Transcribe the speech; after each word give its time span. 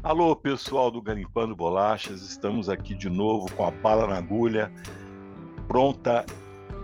Alô, 0.00 0.34
pessoal 0.36 0.92
do 0.92 1.02
Garimpando 1.02 1.56
Bolachas, 1.56 2.22
estamos 2.22 2.68
aqui 2.68 2.94
de 2.94 3.10
novo 3.10 3.52
com 3.56 3.66
a 3.66 3.70
bala 3.72 4.06
na 4.06 4.16
agulha, 4.16 4.70
pronta 5.66 6.24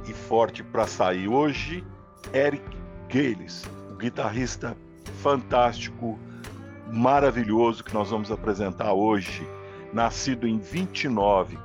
e 0.08 0.12
forte 0.12 0.64
para 0.64 0.84
sair. 0.88 1.28
Hoje, 1.28 1.84
Eric 2.34 2.64
Gales, 3.08 3.64
o 3.92 3.94
guitarrista 3.94 4.76
fantástico, 5.22 6.18
maravilhoso 6.92 7.84
que 7.84 7.94
nós 7.94 8.10
vamos 8.10 8.32
apresentar 8.32 8.92
hoje, 8.92 9.48
nascido 9.92 10.48
em 10.48 10.58
29 10.58 11.56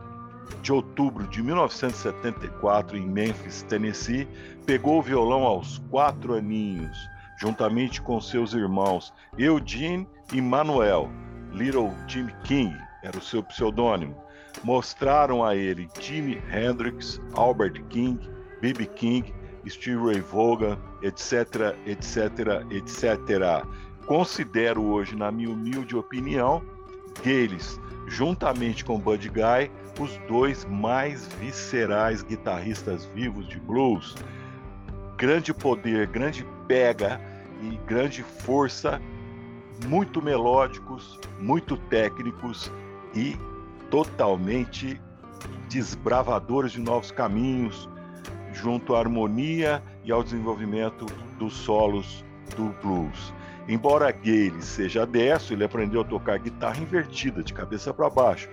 de 0.62 0.72
outubro 0.72 1.28
de 1.28 1.42
1974 1.42 2.96
em 2.96 3.08
Memphis, 3.08 3.64
Tennessee, 3.64 4.28
pegou 4.68 5.00
o 5.00 5.02
violão 5.02 5.42
aos 5.46 5.80
quatro 5.90 6.36
aninhos, 6.36 6.96
juntamente 7.40 8.00
com 8.04 8.22
seus 8.22 8.54
irmãos 8.54 9.12
Eugene 9.36 10.08
e 10.32 10.40
Manuel 10.40 11.10
Little 11.54 11.94
Jimmy 12.08 12.34
King 12.44 12.76
era 13.04 13.18
o 13.18 13.22
seu 13.22 13.44
pseudônimo. 13.44 14.16
Mostraram 14.64 15.44
a 15.44 15.56
ele 15.56 15.88
Jimi 16.00 16.42
Hendrix, 16.52 17.22
Albert 17.34 17.82
King, 17.90 18.20
B.B. 18.62 18.86
King, 18.88 19.34
Steve 19.68 20.04
Ray 20.04 20.20
Vaughan, 20.20 20.78
etc, 21.02 21.76
etc, 21.86 22.66
etc. 22.72 23.66
Considero 24.06 24.84
hoje, 24.84 25.16
na 25.16 25.32
minha 25.32 25.50
humilde 25.50 25.96
opinião, 25.96 26.62
Gales, 27.24 27.80
juntamente 28.08 28.84
com 28.84 29.00
Buddy 29.00 29.30
Guy, 29.30 29.72
os 30.00 30.18
dois 30.28 30.66
mais 30.66 31.28
viscerais 31.40 32.24
guitarristas 32.24 33.06
vivos 33.14 33.48
de 33.48 33.60
blues. 33.60 34.16
Grande 35.18 35.54
poder, 35.54 36.08
grande 36.08 36.46
pega 36.68 37.22
e 37.62 37.78
grande 37.86 38.24
força 38.24 39.02
muito 39.86 40.22
melódicos, 40.22 41.20
muito 41.40 41.78
técnicos 41.78 42.72
e 43.16 43.38
totalmente 43.90 45.02
desbravadores 45.70 46.72
de 46.72 46.80
novos 46.80 47.12
caminhos, 47.12 47.90
junto 48.52 48.96
à 48.96 49.00
harmonia 49.00 49.82
e 50.04 50.12
ao 50.12 50.24
desenvolvimento 50.24 51.06
dos 51.38 51.54
solos 51.54 52.24
do 52.56 52.70
blues. 52.82 53.34
Embora 53.68 54.12
Gale 54.12 54.62
seja 54.62 55.06
destro, 55.06 55.54
ele 55.54 55.64
aprendeu 55.64 56.02
a 56.02 56.04
tocar 56.04 56.40
guitarra 56.40 56.78
invertida, 56.80 57.44
de 57.44 57.54
cabeça 57.54 57.94
para 57.94 58.10
baixo, 58.10 58.50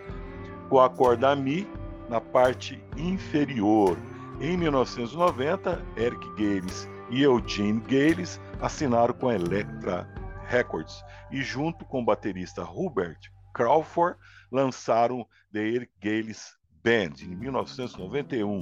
com 0.69 0.79
a 0.79 0.91
corda 0.91 1.35
Mi 1.35 1.67
na 2.09 2.21
parte 2.21 2.83
inferior. 2.97 3.97
Em 4.41 4.57
1990, 4.57 5.83
Eric 5.97 6.29
Gales 6.37 6.87
e 7.11 7.23
Eugene 7.23 7.81
Gales 7.89 8.39
assinaram 8.61 9.15
com 9.15 9.29
a 9.29 9.35
Elektra 9.35 10.07
Records 10.49 11.05
e 11.31 11.43
junto 11.43 11.85
com 11.85 12.01
o 12.01 12.05
baterista 12.05 12.63
Hubert 12.63 13.31
Crawford 13.53 14.19
lançaram 14.51 15.27
The 15.53 15.61
Eric 15.61 15.93
Gales 16.01 16.57
Band 16.85 17.23
em 17.23 17.35
1991. 17.35 18.61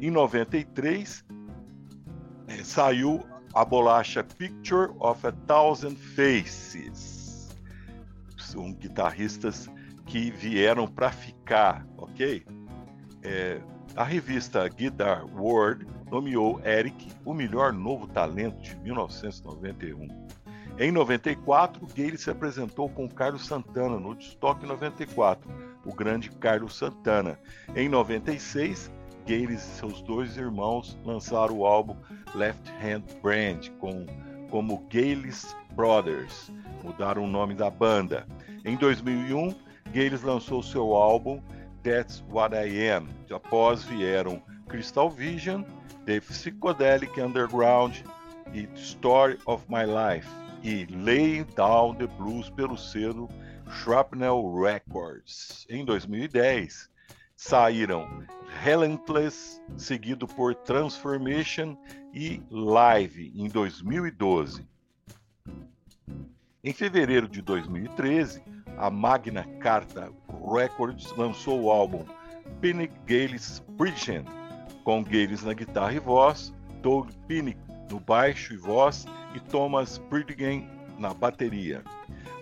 Em 0.00 0.10
93 0.10 1.24
eh, 2.48 2.62
saiu 2.62 3.24
a 3.54 3.64
bolacha 3.64 4.22
Picture 4.22 4.92
of 4.98 5.26
a 5.26 5.32
Thousand 5.32 5.96
Faces. 5.96 7.48
São 8.36 8.72
guitarristas 8.72 9.68
que 10.06 10.30
vieram 10.30 10.86
para 10.86 11.10
ficar, 11.10 11.86
ok? 11.96 12.44
É, 13.22 13.60
a 13.96 14.04
revista 14.04 14.68
Guitar 14.68 15.24
World 15.34 15.86
nomeou 16.10 16.60
Eric 16.64 17.10
o 17.24 17.32
melhor 17.32 17.72
novo 17.72 18.06
talento 18.06 18.60
de 18.60 18.76
1991. 18.76 20.08
Em 20.76 20.90
94, 20.90 21.86
Gale 21.94 22.18
se 22.18 22.30
apresentou 22.30 22.88
com 22.88 23.08
Carlos 23.08 23.46
Santana 23.46 23.96
no 23.96 24.12
Stock 24.14 24.66
94, 24.66 25.48
o 25.86 25.94
grande 25.94 26.28
Carlos 26.30 26.76
Santana. 26.76 27.38
Em 27.76 27.88
96, 27.88 28.90
Gale 29.24 29.54
e 29.54 29.58
seus 29.58 30.02
dois 30.02 30.36
irmãos 30.36 30.98
lançaram 31.04 31.58
o 31.58 31.64
álbum 31.64 31.96
Left 32.34 32.68
Hand 32.82 33.04
Brand 33.22 33.68
com, 33.78 34.04
como 34.50 34.84
Gales 34.92 35.56
Brothers, 35.76 36.52
mudaram 36.82 37.22
o 37.22 37.28
nome 37.28 37.54
da 37.54 37.70
banda. 37.70 38.26
Em 38.64 38.76
2001, 38.76 39.54
Gales 39.92 40.22
lançou 40.22 40.60
seu 40.60 40.92
álbum 40.94 41.40
That's 41.84 42.24
What 42.28 42.52
I 42.52 42.90
Am. 42.90 43.06
Após 43.32 43.84
vieram 43.84 44.42
Crystal 44.66 45.08
Vision, 45.08 45.62
The 46.04 46.18
Psychedelic 46.18 47.20
Underground 47.20 47.98
e 48.52 48.68
Story 48.74 49.38
of 49.46 49.64
My 49.68 49.84
Life 49.84 50.43
e 50.64 50.86
Laying 50.86 51.44
Down 51.54 51.94
the 51.94 52.06
Blues 52.06 52.48
pelo 52.48 52.76
selo 52.78 53.28
Shrapnel 53.70 54.54
Records. 54.62 55.66
Em 55.68 55.84
2010, 55.84 56.88
saíram 57.36 58.24
Relentless, 58.62 59.60
seguido 59.76 60.26
por 60.26 60.54
Transformation 60.54 61.76
e 62.14 62.42
Live 62.50 63.30
em 63.36 63.46
2012. 63.48 64.66
Em 66.62 66.72
fevereiro 66.72 67.28
de 67.28 67.42
2013, 67.42 68.42
a 68.78 68.90
Magna 68.90 69.44
Carta 69.60 70.10
Records 70.50 71.12
lançou 71.14 71.60
o 71.64 71.70
álbum 71.70 72.06
Pinnick 72.62 72.94
Gales 73.06 73.62
Preaching, 73.76 74.24
com 74.82 75.04
Gales 75.04 75.42
na 75.42 75.52
guitarra 75.52 75.92
e 75.92 75.98
voz, 75.98 76.54
Doug 76.80 77.10
Pinnick 77.26 77.60
no 77.90 78.00
baixo 78.00 78.52
e 78.54 78.56
voz 78.56 79.06
e 79.34 79.40
Thomas 79.40 79.98
Bridgen 79.98 80.68
na 80.98 81.12
bateria. 81.12 81.82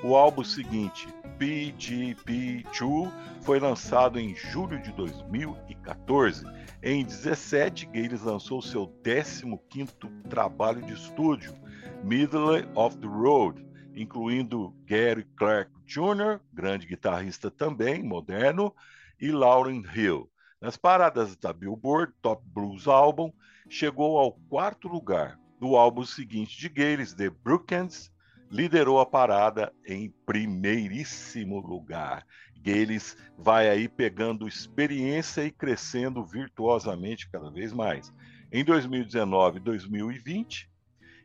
O 0.02 0.16
álbum 0.16 0.44
seguinte, 0.44 1.08
PGP2, 1.38 3.12
foi 3.42 3.58
lançado 3.58 4.18
em 4.18 4.34
julho 4.34 4.80
de 4.80 4.92
2014. 4.92 6.44
Em 6.82 7.04
17, 7.04 7.86
Gales 7.86 8.22
lançou 8.22 8.60
seu 8.60 8.88
15º 9.04 10.10
trabalho 10.28 10.82
de 10.82 10.94
estúdio, 10.94 11.54
Middle 12.02 12.64
of 12.74 12.96
the 12.98 13.06
Road, 13.06 13.64
incluindo 13.94 14.74
Gary 14.84 15.24
Clark 15.36 15.70
Jr., 15.86 16.40
grande 16.52 16.86
guitarrista 16.86 17.50
também, 17.50 18.02
moderno, 18.02 18.74
e 19.20 19.30
Lauryn 19.30 19.84
Hill. 19.94 20.28
Nas 20.60 20.76
paradas 20.76 21.36
da 21.36 21.52
Billboard 21.52 22.12
Top 22.20 22.42
Blues 22.46 22.86
Album, 22.86 23.32
chegou 23.72 24.18
ao 24.18 24.32
quarto 24.50 24.86
lugar. 24.86 25.40
No 25.58 25.76
álbum 25.76 26.04
seguinte 26.04 26.58
de 26.58 26.68
Gales, 26.68 27.14
The 27.14 27.30
Brookens, 27.30 28.12
liderou 28.50 29.00
a 29.00 29.06
parada 29.06 29.72
em 29.86 30.12
primeiríssimo 30.26 31.58
lugar. 31.58 32.26
Gales 32.60 33.16
vai 33.38 33.70
aí 33.70 33.88
pegando 33.88 34.46
experiência 34.46 35.42
e 35.42 35.50
crescendo 35.50 36.22
virtuosamente 36.22 37.30
cada 37.30 37.50
vez 37.50 37.72
mais. 37.72 38.12
Em 38.52 38.62
2019 38.62 39.56
e 39.56 39.62
2020, 39.62 40.70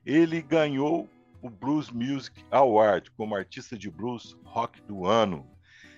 ele 0.05 0.41
ganhou 0.41 1.09
o 1.41 1.49
Blues 1.49 1.91
Music 1.91 2.45
Award 2.49 3.11
como 3.11 3.35
artista 3.35 3.77
de 3.77 3.91
blues 3.91 4.37
rock 4.45 4.81
do 4.83 5.05
ano. 5.05 5.45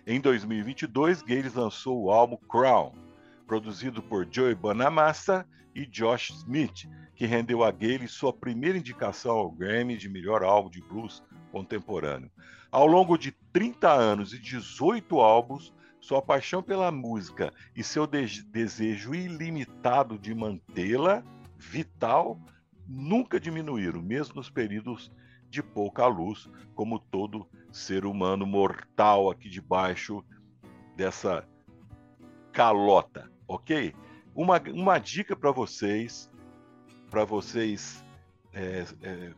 Em 0.08 0.20
2022, 0.20 1.22
Gales 1.22 1.54
lançou 1.54 2.06
o 2.06 2.12
álbum 2.12 2.38
Crown, 2.38 2.92
produzido 3.50 4.04
por 4.04 4.28
Joey 4.30 4.54
Bonamassa 4.54 5.44
e 5.74 5.84
Josh 5.84 6.30
Smith, 6.30 6.88
que 7.16 7.26
rendeu 7.26 7.64
a 7.64 7.72
Gale 7.72 8.08
sua 8.08 8.32
primeira 8.32 8.78
indicação 8.78 9.36
ao 9.36 9.50
Grammy 9.50 9.98
de 9.98 10.08
melhor 10.08 10.44
álbum 10.44 10.70
de 10.70 10.80
blues 10.84 11.24
contemporâneo. 11.52 12.30
Ao 12.72 12.86
longo 12.86 13.18
de 13.18 13.32
30 13.52 13.92
anos 13.92 14.34
e 14.34 14.40
18 14.40 15.20
álbuns, 15.20 15.74
sua 16.00 16.22
paixão 16.22 16.62
pela 16.62 16.92
música 16.92 17.52
e 17.76 17.84
seu 17.84 18.06
de 18.06 18.44
desejo 18.44 19.16
ilimitado 19.16 20.20
de 20.20 20.36
mantê-la 20.36 21.24
vital 21.58 22.40
nunca 22.88 23.40
diminuíram, 23.40 24.00
mesmo 24.00 24.36
nos 24.36 24.50
períodos 24.52 25.12
de 25.50 25.64
pouca 25.64 26.06
luz, 26.06 26.48
como 26.76 27.00
todo 27.00 27.50
ser 27.72 28.06
humano 28.06 28.46
mortal 28.46 29.32
aqui 29.32 29.50
debaixo 29.50 30.24
dessa 30.96 31.44
calota, 32.52 33.29
ok? 33.50 33.94
Uma, 34.34 34.62
uma 34.74 35.00
dica 35.00 35.36
para 35.36 35.52
vocês, 35.52 36.32
para 37.10 37.26
vocês 37.26 38.06
é, 38.54 38.86
é, 39.02 39.32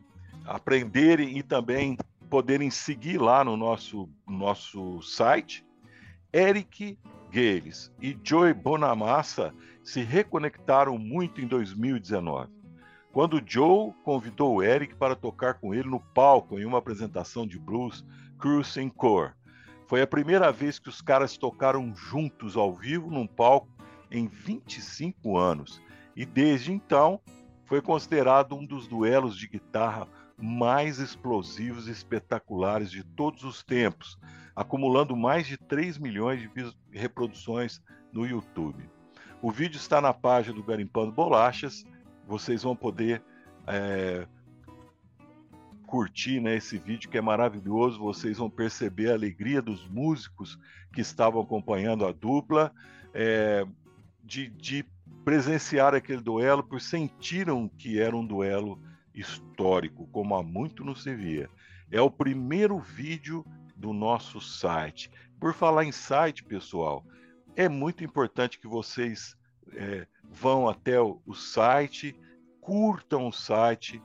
aprenderem 0.44 1.38
e 1.38 1.42
também 1.42 1.96
poderem 2.30 2.70
seguir 2.70 3.18
lá 3.18 3.42
no 3.42 3.56
nosso, 3.56 4.08
nosso 4.28 5.02
site, 5.02 5.66
Eric 6.32 6.98
Gales 7.30 7.90
e 8.00 8.16
Joey 8.22 8.54
Bonamassa 8.54 9.52
se 9.82 10.02
reconectaram 10.02 10.96
muito 10.98 11.40
em 11.40 11.46
2019. 11.46 12.50
Quando 13.12 13.42
Joe 13.44 13.92
convidou 14.04 14.56
o 14.56 14.62
Eric 14.62 14.94
para 14.94 15.16
tocar 15.16 15.54
com 15.54 15.74
ele 15.74 15.88
no 15.88 16.00
palco 16.00 16.58
em 16.58 16.64
uma 16.64 16.78
apresentação 16.78 17.46
de 17.46 17.58
blues 17.58 18.04
Cruising 18.38 18.88
Core. 18.88 19.32
Foi 19.86 20.00
a 20.00 20.06
primeira 20.06 20.50
vez 20.50 20.78
que 20.78 20.88
os 20.88 21.02
caras 21.02 21.36
tocaram 21.36 21.94
juntos 21.94 22.56
ao 22.56 22.74
vivo 22.74 23.10
num 23.10 23.26
palco 23.26 23.68
em 24.12 24.28
25 24.28 25.36
anos. 25.36 25.80
E 26.14 26.24
desde 26.24 26.72
então 26.72 27.20
foi 27.64 27.80
considerado 27.80 28.54
um 28.54 28.64
dos 28.64 28.86
duelos 28.86 29.36
de 29.36 29.48
guitarra 29.48 30.06
mais 30.36 30.98
explosivos 30.98 31.88
e 31.88 31.90
espetaculares 31.90 32.90
de 32.90 33.02
todos 33.02 33.44
os 33.44 33.62
tempos, 33.62 34.18
acumulando 34.54 35.16
mais 35.16 35.46
de 35.46 35.56
3 35.56 35.98
milhões 35.98 36.40
de 36.40 36.50
reproduções 36.90 37.82
no 38.12 38.26
YouTube. 38.26 38.84
O 39.40 39.50
vídeo 39.50 39.76
está 39.76 40.00
na 40.00 40.12
página 40.12 40.54
do 40.54 40.62
Garimpando 40.62 41.12
Bolachas, 41.12 41.84
vocês 42.26 42.62
vão 42.62 42.76
poder 42.76 43.22
é, 43.66 44.26
curtir 45.86 46.40
né, 46.40 46.56
esse 46.56 46.78
vídeo 46.78 47.10
que 47.10 47.18
é 47.18 47.20
maravilhoso, 47.20 47.98
vocês 47.98 48.38
vão 48.38 48.50
perceber 48.50 49.10
a 49.10 49.14
alegria 49.14 49.62
dos 49.62 49.86
músicos 49.88 50.58
que 50.92 51.00
estavam 51.00 51.40
acompanhando 51.40 52.06
a 52.06 52.12
dupla, 52.12 52.72
é, 53.14 53.66
de, 54.22 54.48
de 54.48 54.84
presenciar 55.24 55.94
aquele 55.94 56.20
duelo, 56.20 56.62
por 56.62 56.80
sentiram 56.80 57.68
que 57.68 58.00
era 58.00 58.16
um 58.16 58.26
duelo 58.26 58.80
histórico, 59.14 60.06
como 60.08 60.34
há 60.34 60.42
muito 60.42 60.84
não 60.84 60.94
se 60.94 61.14
via. 61.14 61.48
É 61.90 62.00
o 62.00 62.10
primeiro 62.10 62.78
vídeo 62.78 63.44
do 63.76 63.92
nosso 63.92 64.40
site. 64.40 65.10
Por 65.38 65.54
falar 65.54 65.84
em 65.84 65.92
site, 65.92 66.42
pessoal, 66.42 67.04
é 67.54 67.68
muito 67.68 68.02
importante 68.02 68.58
que 68.58 68.66
vocês 68.66 69.36
é, 69.74 70.06
vão 70.24 70.68
até 70.68 71.00
o, 71.00 71.20
o 71.26 71.34
site, 71.34 72.16
curtam 72.60 73.28
o 73.28 73.32
site, 73.32 74.02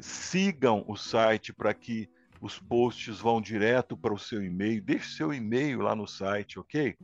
sigam 0.00 0.84
o 0.86 0.96
site 0.96 1.52
para 1.52 1.74
que 1.74 2.08
os 2.40 2.58
posts 2.58 3.20
vão 3.20 3.40
direto 3.40 3.96
para 3.96 4.14
o 4.14 4.18
seu 4.18 4.42
e-mail. 4.42 4.82
Deixe 4.82 5.16
seu 5.16 5.34
e-mail 5.34 5.80
lá 5.80 5.94
no 5.94 6.06
site, 6.06 6.58
ok? 6.58 6.96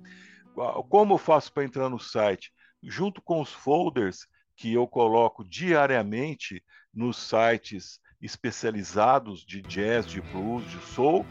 Como 0.88 1.14
eu 1.14 1.18
faço 1.18 1.52
para 1.52 1.64
entrar 1.64 1.88
no 1.88 1.98
site? 1.98 2.50
Junto 2.82 3.20
com 3.20 3.40
os 3.40 3.52
folders 3.52 4.26
que 4.56 4.72
eu 4.72 4.86
coloco 4.86 5.44
diariamente 5.44 6.62
nos 6.94 7.18
sites 7.18 8.00
especializados 8.22 9.44
de 9.44 9.60
jazz, 9.60 10.06
de 10.06 10.20
blues, 10.20 10.64
de 10.70 10.78
soul, 10.78 11.26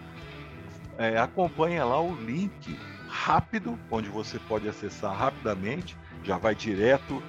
é, 0.97 1.17
acompanha 1.17 1.83
lá 1.83 1.99
o 1.99 2.15
link 2.15 2.77
rápido, 3.07 3.79
onde 3.89 4.09
você 4.09 4.39
pode 4.39 4.67
acessar 4.69 5.15
rapidamente, 5.15 5.97
já 6.23 6.37
vai 6.37 6.53
direto 6.53 7.21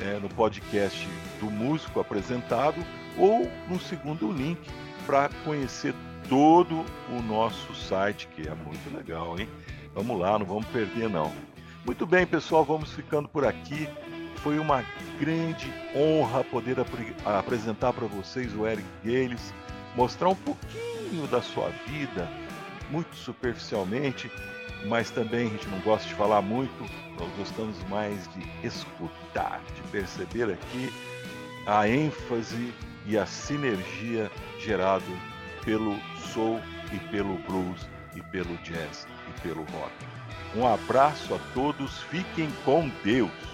é, 0.00 0.18
no 0.18 0.28
podcast 0.28 1.06
do 1.38 1.50
músico 1.50 2.00
apresentado, 2.00 2.76
ou 3.16 3.48
no 3.68 3.78
segundo 3.78 4.30
link 4.32 4.60
para 5.06 5.28
conhecer 5.44 5.94
todo 6.28 6.84
o 7.10 7.22
nosso 7.22 7.74
site, 7.74 8.26
que 8.28 8.48
é 8.48 8.54
muito 8.54 8.94
legal, 8.94 9.38
hein? 9.38 9.48
Vamos 9.94 10.18
lá, 10.18 10.36
não 10.36 10.44
vamos 10.44 10.66
perder 10.66 11.08
não. 11.08 11.32
Muito 11.86 12.04
bem, 12.04 12.26
pessoal, 12.26 12.64
vamos 12.64 12.90
ficando 12.90 13.28
por 13.28 13.46
aqui. 13.46 13.88
Foi 14.36 14.58
uma 14.58 14.84
grande 15.20 15.72
honra 15.94 16.42
poder 16.42 16.80
ap 16.80 16.88
apresentar 17.24 17.92
para 17.92 18.06
vocês 18.08 18.52
o 18.54 18.66
Eric 18.66 18.84
Gales, 19.04 19.54
mostrar 19.94 20.30
um 20.30 20.34
pouquinho 20.34 21.28
da 21.28 21.40
sua 21.40 21.68
vida, 21.86 22.28
muito 22.90 23.14
superficialmente, 23.14 24.30
mas 24.86 25.10
também 25.10 25.46
a 25.46 25.50
gente 25.50 25.68
não 25.68 25.78
gosta 25.80 26.08
de 26.08 26.14
falar 26.14 26.42
muito, 26.42 26.84
nós 27.18 27.30
gostamos 27.38 27.76
mais 27.88 28.28
de 28.34 28.66
escutar, 28.66 29.62
de 29.76 29.82
perceber 29.92 30.50
aqui 30.52 30.92
a 31.66 31.88
ênfase 31.88 32.74
e 33.06 33.16
a 33.16 33.24
sinergia 33.24 34.30
gerado 34.58 35.04
pelo 35.64 35.96
soul 36.32 36.60
e 36.92 36.98
pelo 37.10 37.38
blues 37.38 37.88
e 38.16 38.20
pelo 38.22 38.56
jazz 38.58 39.06
pelo 39.42 39.62
rock. 39.64 39.92
Um 40.54 40.66
abraço 40.66 41.34
a 41.34 41.38
todos, 41.52 42.00
fiquem 42.04 42.48
com 42.64 42.90
Deus. 43.02 43.53